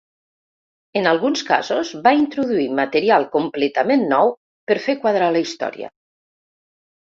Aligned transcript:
En 1.01 1.09
alguns 1.09 1.43
casos, 1.49 1.91
va 2.07 2.13
introduir 2.19 2.65
material 2.79 3.27
completament 3.37 4.07
nou 4.15 4.33
per 4.73 4.79
fer 4.87 4.97
quadrar 5.05 5.29
la 5.37 5.45
història. 5.45 5.93